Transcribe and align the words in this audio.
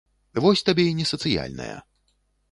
Вось 0.45 0.63
табе 0.69 0.85
і 0.91 0.95
не 0.99 1.05
сацыяльная. 1.11 1.75